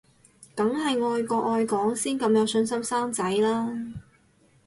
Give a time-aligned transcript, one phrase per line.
[0.55, 3.71] 梗係愛國愛港先咁有信心生仔啦